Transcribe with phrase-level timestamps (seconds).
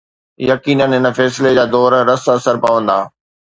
[0.39, 2.99] يقينن، هن فيصلي جا دور رس اثر پوندا.